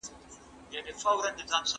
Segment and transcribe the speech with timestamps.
[0.69, 1.67] ډېر لوړ ږغ پاڼه ړنګه کړې وه.